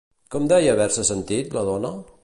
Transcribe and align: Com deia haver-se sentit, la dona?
Com 0.35 0.47
deia 0.53 0.71
haver-se 0.77 1.05
sentit, 1.11 1.57
la 1.59 1.67
dona? 1.69 1.95